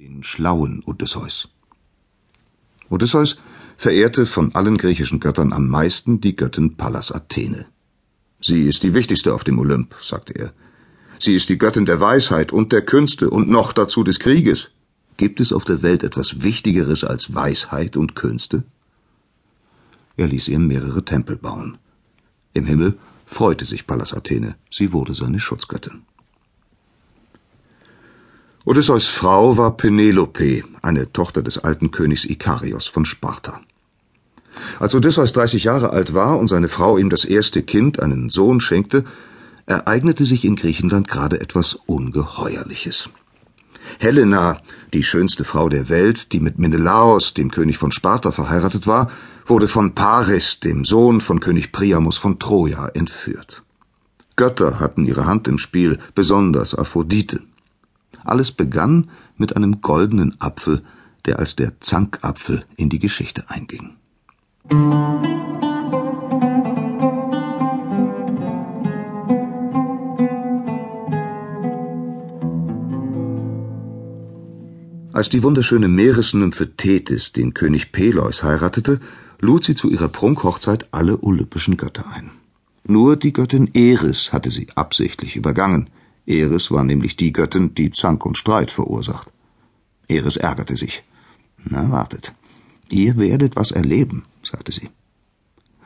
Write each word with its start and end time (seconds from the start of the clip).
den 0.00 0.22
schlauen 0.22 0.82
Odysseus. 0.86 1.48
Odysseus 2.88 3.36
verehrte 3.76 4.24
von 4.24 4.54
allen 4.54 4.78
griechischen 4.78 5.20
Göttern 5.20 5.52
am 5.52 5.68
meisten 5.68 6.22
die 6.22 6.34
Göttin 6.34 6.78
Pallas 6.78 7.12
Athene. 7.12 7.66
Sie 8.40 8.62
ist 8.62 8.82
die 8.82 8.94
wichtigste 8.94 9.34
auf 9.34 9.44
dem 9.44 9.58
Olymp, 9.58 9.94
sagte 10.00 10.34
er. 10.34 10.54
Sie 11.18 11.34
ist 11.34 11.50
die 11.50 11.58
Göttin 11.58 11.84
der 11.84 12.00
Weisheit 12.00 12.50
und 12.50 12.72
der 12.72 12.80
Künste 12.80 13.28
und 13.28 13.50
noch 13.50 13.74
dazu 13.74 14.02
des 14.02 14.18
Krieges. 14.18 14.70
Gibt 15.18 15.38
es 15.38 15.52
auf 15.52 15.66
der 15.66 15.82
Welt 15.82 16.02
etwas 16.02 16.42
Wichtigeres 16.42 17.04
als 17.04 17.34
Weisheit 17.34 17.98
und 17.98 18.14
Künste? 18.14 18.64
Er 20.16 20.28
ließ 20.28 20.48
ihr 20.48 20.60
mehrere 20.60 21.04
Tempel 21.04 21.36
bauen. 21.36 21.76
Im 22.54 22.64
Himmel 22.64 22.98
freute 23.26 23.66
sich 23.66 23.86
Pallas 23.86 24.14
Athene, 24.14 24.56
sie 24.70 24.94
wurde 24.94 25.12
seine 25.12 25.40
Schutzgöttin. 25.40 26.04
Odysseus 28.66 29.06
Frau 29.06 29.56
war 29.56 29.78
Penelope, 29.78 30.62
eine 30.82 31.10
Tochter 31.10 31.40
des 31.40 31.56
alten 31.64 31.90
Königs 31.90 32.26
Ikarios 32.26 32.88
von 32.88 33.06
Sparta. 33.06 33.62
Als 34.78 34.94
Odysseus 34.94 35.32
30 35.32 35.64
Jahre 35.64 35.90
alt 35.90 36.12
war 36.12 36.38
und 36.38 36.48
seine 36.48 36.68
Frau 36.68 36.98
ihm 36.98 37.08
das 37.08 37.24
erste 37.24 37.62
Kind, 37.62 38.02
einen 38.02 38.28
Sohn, 38.28 38.60
schenkte, 38.60 39.04
ereignete 39.64 40.26
sich 40.26 40.44
in 40.44 40.56
Griechenland 40.56 41.08
gerade 41.08 41.40
etwas 41.40 41.78
Ungeheuerliches. 41.86 43.08
Helena, 43.98 44.60
die 44.92 45.04
schönste 45.04 45.44
Frau 45.44 45.70
der 45.70 45.88
Welt, 45.88 46.32
die 46.34 46.40
mit 46.40 46.58
Menelaos, 46.58 47.32
dem 47.32 47.50
König 47.50 47.78
von 47.78 47.92
Sparta, 47.92 48.30
verheiratet 48.30 48.86
war, 48.86 49.10
wurde 49.46 49.68
von 49.68 49.94
Paris, 49.94 50.60
dem 50.60 50.84
Sohn 50.84 51.22
von 51.22 51.40
König 51.40 51.72
Priamus 51.72 52.18
von 52.18 52.38
Troja, 52.38 52.88
entführt. 52.88 53.62
Götter 54.36 54.80
hatten 54.80 55.06
ihre 55.06 55.24
Hand 55.24 55.48
im 55.48 55.56
Spiel, 55.56 55.98
besonders 56.14 56.74
Aphrodite. 56.74 57.40
Alles 58.24 58.52
begann 58.52 59.10
mit 59.36 59.56
einem 59.56 59.80
goldenen 59.80 60.40
Apfel, 60.40 60.82
der 61.26 61.38
als 61.38 61.56
der 61.56 61.80
Zankapfel 61.80 62.64
in 62.76 62.88
die 62.88 62.98
Geschichte 62.98 63.44
einging. 63.48 63.96
Als 75.12 75.28
die 75.28 75.42
wunderschöne 75.42 75.88
Meeresnymphe 75.88 76.76
Thetis 76.76 77.32
den 77.32 77.52
König 77.52 77.92
Peleus 77.92 78.42
heiratete, 78.42 79.00
lud 79.40 79.64
sie 79.64 79.74
zu 79.74 79.90
ihrer 79.90 80.08
Prunkhochzeit 80.08 80.88
alle 80.92 81.22
olympischen 81.22 81.76
Götter 81.76 82.04
ein. 82.14 82.30
Nur 82.84 83.16
die 83.16 83.32
Göttin 83.32 83.70
Eris 83.74 84.32
hatte 84.32 84.50
sie 84.50 84.68
absichtlich 84.76 85.36
übergangen. 85.36 85.90
Eris 86.30 86.70
war 86.70 86.84
nämlich 86.84 87.16
die 87.16 87.32
Göttin, 87.32 87.74
die 87.74 87.90
Zank 87.90 88.24
und 88.24 88.38
Streit 88.38 88.70
verursacht. 88.70 89.32
Eris 90.08 90.36
ärgerte 90.36 90.76
sich. 90.76 91.02
Na, 91.58 91.90
wartet. 91.90 92.32
Ihr 92.88 93.18
werdet 93.18 93.56
was 93.56 93.70
erleben, 93.70 94.24
sagte 94.42 94.72
sie. 94.72 94.90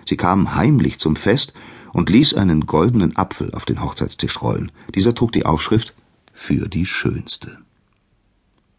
Sie 0.06 0.16
kam 0.16 0.54
heimlich 0.54 0.98
zum 0.98 1.16
Fest 1.16 1.52
und 1.92 2.10
ließ 2.10 2.34
einen 2.34 2.66
goldenen 2.66 3.16
Apfel 3.16 3.52
auf 3.54 3.64
den 3.64 3.82
Hochzeitstisch 3.82 4.42
rollen. 4.42 4.70
Dieser 4.94 5.14
trug 5.14 5.32
die 5.32 5.46
Aufschrift 5.46 5.94
für 6.32 6.68
die 6.68 6.86
Schönste. 6.86 7.58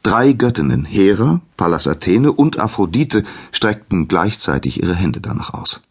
Drei 0.04 0.34
Göttinnen, 0.34 0.86
Hera, 0.86 1.42
Pallas 1.58 1.88
Athene 1.88 2.32
und 2.32 2.60
Aphrodite, 2.60 3.24
streckten 3.52 4.08
gleichzeitig 4.08 4.82
ihre 4.84 4.94
Hände 4.94 5.20
danach 5.20 5.54
aus. 5.54 5.82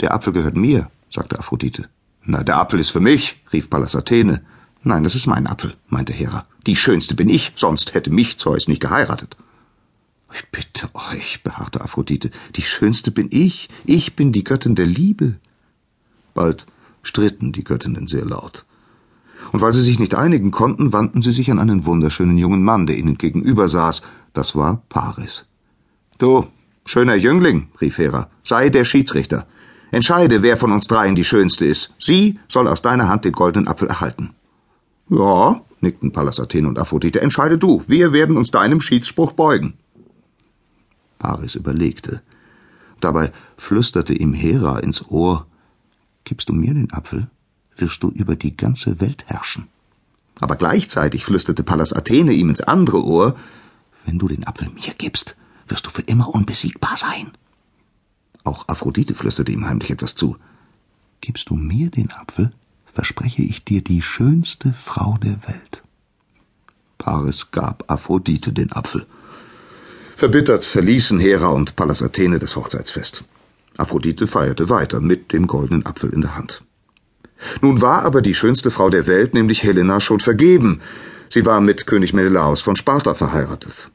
Der 0.00 0.12
Apfel 0.12 0.32
gehört 0.32 0.56
mir, 0.56 0.90
sagte 1.10 1.38
Aphrodite. 1.38 1.88
Na, 2.24 2.42
der 2.42 2.58
Apfel 2.58 2.80
ist 2.80 2.90
für 2.90 3.00
mich, 3.00 3.40
rief 3.52 3.70
Pallas 3.70 3.94
Athene. 3.94 4.42
Nein, 4.86 5.02
das 5.02 5.16
ist 5.16 5.26
mein 5.26 5.48
Apfel, 5.48 5.74
meinte 5.88 6.12
Hera. 6.12 6.46
Die 6.64 6.76
schönste 6.76 7.16
bin 7.16 7.28
ich, 7.28 7.52
sonst 7.56 7.94
hätte 7.94 8.12
mich 8.12 8.36
Zeus 8.36 8.68
nicht 8.68 8.80
geheiratet. 8.80 9.36
Ich 10.32 10.48
bitte 10.52 10.88
euch, 10.94 11.42
beharrte 11.42 11.80
Aphrodite, 11.80 12.30
die 12.54 12.62
schönste 12.62 13.10
bin 13.10 13.28
ich, 13.32 13.68
ich 13.84 14.14
bin 14.14 14.30
die 14.30 14.44
Göttin 14.44 14.76
der 14.76 14.86
Liebe. 14.86 15.40
Bald 16.34 16.66
stritten 17.02 17.50
die 17.50 17.64
Göttinnen 17.64 18.06
sehr 18.06 18.24
laut. 18.24 18.64
Und 19.50 19.60
weil 19.60 19.74
sie 19.74 19.82
sich 19.82 19.98
nicht 19.98 20.14
einigen 20.14 20.52
konnten, 20.52 20.92
wandten 20.92 21.20
sie 21.20 21.32
sich 21.32 21.50
an 21.50 21.58
einen 21.58 21.84
wunderschönen 21.84 22.38
jungen 22.38 22.62
Mann, 22.62 22.86
der 22.86 22.96
ihnen 22.96 23.18
gegenüber 23.18 23.68
saß. 23.68 24.02
Das 24.34 24.54
war 24.54 24.84
Paris. 24.88 25.46
Du, 26.18 26.46
schöner 26.84 27.16
Jüngling, 27.16 27.70
rief 27.80 27.98
Hera, 27.98 28.30
sei 28.44 28.68
der 28.68 28.84
Schiedsrichter. 28.84 29.48
Entscheide, 29.90 30.42
wer 30.42 30.56
von 30.56 30.70
uns 30.70 30.86
dreien 30.86 31.16
die 31.16 31.24
schönste 31.24 31.66
ist. 31.66 31.92
Sie 31.98 32.38
soll 32.46 32.68
aus 32.68 32.82
deiner 32.82 33.08
Hand 33.08 33.24
den 33.24 33.32
goldenen 33.32 33.66
Apfel 33.66 33.88
erhalten. 33.88 34.35
Ja, 35.08 35.62
nickten 35.80 36.12
Pallas 36.12 36.40
Athene 36.40 36.68
und 36.68 36.78
Aphrodite, 36.78 37.20
entscheide 37.20 37.58
du, 37.58 37.82
wir 37.86 38.12
werden 38.12 38.36
uns 38.36 38.50
deinem 38.50 38.80
Schiedsspruch 38.80 39.32
beugen. 39.32 39.74
Paris 41.18 41.54
überlegte. 41.54 42.22
Dabei 43.00 43.32
flüsterte 43.56 44.14
ihm 44.14 44.32
Hera 44.32 44.78
ins 44.78 45.06
Ohr 45.08 45.46
Gibst 46.24 46.48
du 46.48 46.54
mir 46.54 46.74
den 46.74 46.92
Apfel, 46.92 47.28
wirst 47.76 48.02
du 48.02 48.10
über 48.10 48.34
die 48.34 48.56
ganze 48.56 49.00
Welt 49.00 49.24
herrschen. 49.28 49.68
Aber 50.40 50.56
gleichzeitig 50.56 51.24
flüsterte 51.24 51.62
Pallas 51.62 51.92
Athene 51.92 52.32
ihm 52.32 52.48
ins 52.48 52.60
andere 52.60 53.04
Ohr 53.04 53.36
Wenn 54.04 54.18
du 54.18 54.26
den 54.26 54.46
Apfel 54.46 54.68
mir 54.70 54.92
gibst, 54.98 55.36
wirst 55.68 55.86
du 55.86 55.90
für 55.90 56.02
immer 56.02 56.34
unbesiegbar 56.34 56.96
sein. 56.96 57.30
Auch 58.42 58.66
Aphrodite 58.68 59.14
flüsterte 59.14 59.52
ihm 59.52 59.66
heimlich 59.66 59.90
etwas 59.90 60.16
zu. 60.16 60.36
Gibst 61.20 61.48
du 61.50 61.54
mir 61.54 61.90
den 61.90 62.10
Apfel, 62.10 62.52
verspreche 62.96 63.42
ich 63.42 63.62
dir 63.62 63.82
die 63.82 64.00
schönste 64.00 64.72
Frau 64.72 65.18
der 65.22 65.46
Welt. 65.46 65.82
Paris 66.96 67.48
gab 67.50 67.84
Aphrodite 67.88 68.54
den 68.54 68.72
Apfel. 68.72 69.04
Verbittert 70.16 70.64
verließen 70.64 71.18
Hera 71.18 71.48
und 71.48 71.76
Pallas 71.76 72.02
Athene 72.02 72.38
das 72.38 72.56
Hochzeitsfest. 72.56 73.24
Aphrodite 73.76 74.26
feierte 74.26 74.70
weiter 74.70 75.02
mit 75.02 75.34
dem 75.34 75.46
goldenen 75.46 75.84
Apfel 75.84 76.08
in 76.08 76.22
der 76.22 76.36
Hand. 76.36 76.62
Nun 77.60 77.82
war 77.82 78.02
aber 78.02 78.22
die 78.22 78.34
schönste 78.34 78.70
Frau 78.70 78.88
der 78.88 79.06
Welt, 79.06 79.34
nämlich 79.34 79.62
Helena, 79.62 80.00
schon 80.00 80.20
vergeben. 80.20 80.80
Sie 81.28 81.44
war 81.44 81.60
mit 81.60 81.86
König 81.86 82.14
Menelaos 82.14 82.62
von 82.62 82.76
Sparta 82.76 83.12
verheiratet. 83.12 83.90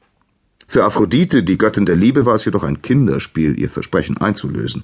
Für 0.67 0.83
Aphrodite, 0.83 1.41
die 1.41 1.57
Göttin 1.57 1.87
der 1.87 1.95
Liebe, 1.95 2.27
war 2.27 2.35
es 2.35 2.45
jedoch 2.45 2.63
ein 2.63 2.83
Kinderspiel, 2.83 3.59
ihr 3.59 3.71
Versprechen 3.71 4.17
einzulösen. 4.17 4.83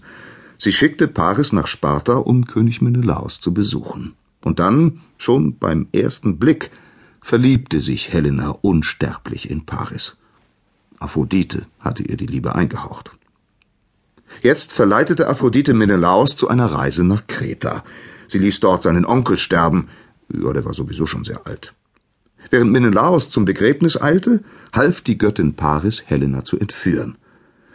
Sie 0.57 0.73
schickte 0.73 1.07
Paris 1.07 1.53
nach 1.53 1.67
Sparta, 1.67 2.13
um 2.15 2.47
König 2.47 2.81
Menelaos 2.81 3.39
zu 3.39 3.53
besuchen. 3.53 4.13
Und 4.43 4.59
dann, 4.59 5.01
schon 5.17 5.57
beim 5.57 5.87
ersten 5.91 6.39
Blick, 6.39 6.71
verliebte 7.21 7.79
sich 7.79 8.13
Helena 8.13 8.49
unsterblich 8.61 9.49
in 9.49 9.65
Paris. 9.65 10.15
Aphrodite 10.99 11.67
hatte 11.79 12.03
ihr 12.03 12.17
die 12.17 12.25
Liebe 12.25 12.55
eingehaucht. 12.55 13.11
Jetzt 14.41 14.73
verleitete 14.73 15.27
Aphrodite 15.27 15.73
Menelaos 15.73 16.35
zu 16.35 16.47
einer 16.47 16.67
Reise 16.67 17.03
nach 17.03 17.27
Kreta. 17.27 17.83
Sie 18.27 18.39
ließ 18.39 18.59
dort 18.59 18.83
seinen 18.83 19.05
Onkel 19.05 19.37
sterben, 19.37 19.89
ja, 20.33 20.51
der 20.53 20.65
war 20.65 20.73
sowieso 20.73 21.05
schon 21.05 21.23
sehr 21.23 21.45
alt. 21.47 21.73
Während 22.49 22.71
Menelaos 22.71 23.29
zum 23.29 23.45
Begräbnis 23.45 24.01
eilte, 24.01 24.43
half 24.73 25.01
die 25.01 25.17
Göttin 25.17 25.55
Paris 25.55 26.03
Helena 26.05 26.43
zu 26.43 26.57
entführen. 26.59 27.17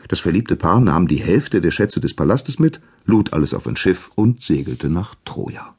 Das 0.09 0.21
verliebte 0.21 0.57
Paar 0.57 0.81
nahm 0.81 1.09
die 1.09 1.17
Hälfte 1.17 1.61
der 1.61 1.71
Schätze 1.71 2.01
des 2.01 2.15
Palastes 2.15 2.59
mit, 2.59 2.81
lud 3.05 3.33
alles 3.33 3.55
auf 3.55 3.67
ein 3.67 3.77
Schiff 3.77 4.11
und 4.15 4.43
segelte 4.43 4.91
nach 4.91 5.15
Troja. 5.25 5.75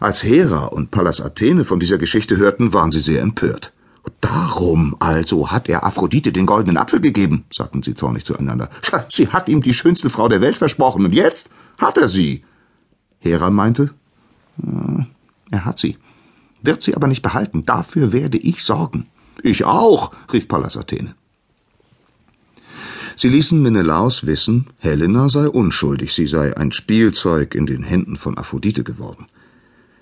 Als 0.00 0.22
Hera 0.22 0.66
und 0.66 0.90
Pallas 0.90 1.20
Athene 1.20 1.64
von 1.64 1.80
dieser 1.80 1.98
Geschichte 1.98 2.36
hörten, 2.38 2.72
waren 2.72 2.90
sie 2.90 3.00
sehr 3.00 3.20
empört. 3.20 3.72
Darum 4.20 4.96
also 4.98 5.50
hat 5.50 5.68
er 5.68 5.84
Aphrodite 5.84 6.32
den 6.32 6.46
goldenen 6.46 6.78
Apfel 6.78 7.00
gegeben, 7.00 7.44
sagten 7.52 7.82
sie 7.82 7.94
zornig 7.94 8.24
zueinander. 8.24 8.70
Sie 9.10 9.28
hat 9.28 9.48
ihm 9.48 9.62
die 9.62 9.74
schönste 9.74 10.10
Frau 10.10 10.28
der 10.28 10.40
Welt 10.40 10.56
versprochen, 10.56 11.04
und 11.04 11.12
jetzt 11.12 11.50
hat 11.78 11.98
er 11.98 12.08
sie. 12.08 12.44
Hera 13.18 13.50
meinte, 13.50 13.90
äh, 14.62 15.04
er 15.50 15.64
hat 15.64 15.78
sie, 15.78 15.98
wird 16.62 16.82
sie 16.82 16.94
aber 16.96 17.06
nicht 17.06 17.22
behalten, 17.22 17.66
dafür 17.66 18.12
werde 18.12 18.38
ich 18.38 18.64
sorgen. 18.64 19.06
Ich 19.42 19.64
auch, 19.64 20.12
rief 20.32 20.48
Pallas 20.48 20.76
Athene. 20.76 21.14
Sie 23.20 23.28
ließen 23.28 23.60
Menelaos 23.60 24.24
wissen, 24.24 24.68
Helena 24.78 25.28
sei 25.28 25.46
unschuldig, 25.46 26.14
sie 26.14 26.26
sei 26.26 26.56
ein 26.56 26.72
Spielzeug 26.72 27.54
in 27.54 27.66
den 27.66 27.82
Händen 27.82 28.16
von 28.16 28.38
Aphrodite 28.38 28.82
geworden. 28.82 29.26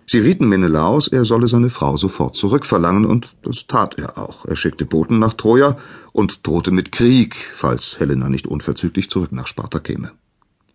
Sie 0.06 0.20
rieten 0.20 0.48
Menelaos, 0.48 1.08
er 1.08 1.24
solle 1.24 1.48
seine 1.48 1.68
Frau 1.68 1.96
sofort 1.96 2.36
zurückverlangen, 2.36 3.04
und 3.04 3.34
das 3.42 3.66
tat 3.66 3.98
er 3.98 4.18
auch. 4.18 4.44
Er 4.44 4.54
schickte 4.54 4.86
Boten 4.86 5.18
nach 5.18 5.34
Troja 5.34 5.76
und 6.12 6.46
drohte 6.46 6.70
mit 6.70 6.92
Krieg, 6.92 7.34
falls 7.56 7.98
Helena 7.98 8.28
nicht 8.28 8.46
unverzüglich 8.46 9.10
zurück 9.10 9.32
nach 9.32 9.48
Sparta 9.48 9.80
käme. 9.80 10.12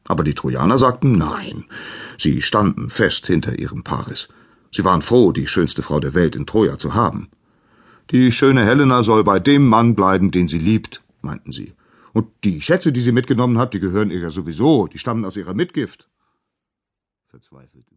Aber 0.04 0.26
die 0.26 0.34
Trojaner 0.34 0.78
sagten 0.78 1.18
nein. 1.18 1.64
Sie 2.18 2.42
standen 2.42 2.90
fest 2.90 3.26
hinter 3.26 3.58
ihrem 3.58 3.86
Paris. 3.86 4.28
Sie 4.70 4.84
waren 4.84 5.02
froh, 5.02 5.32
die 5.32 5.48
schönste 5.48 5.82
Frau 5.82 6.02
der 6.02 6.14
Welt 6.14 6.36
in 6.36 6.46
Troja 6.46 6.78
zu 6.78 6.94
haben. 6.94 7.30
Die 8.12 8.34
schöne 8.34 8.66
Helena 8.66 9.02
soll 9.04 9.24
bei 9.24 9.40
dem 9.40 9.66
Mann 9.66 9.96
bleiben, 9.96 10.30
den 10.32 10.50
sie 10.50 10.60
liebt, 10.60 11.02
meinten 11.22 11.54
sie. 11.54 11.72
Und 12.14 12.28
die 12.44 12.62
Schätze, 12.62 12.92
die 12.92 13.02
sie 13.02 13.12
mitgenommen 13.12 13.58
hat, 13.58 13.74
die 13.74 13.80
gehören 13.80 14.12
ihr 14.12 14.20
ja 14.20 14.32
sowieso, 14.32 14.88
die 14.88 15.00
stammen 15.00 15.26
aus 15.26 15.36
ihrer 15.36 15.56
Mitgift. 15.56 16.10
Verzweifelt 17.28 17.88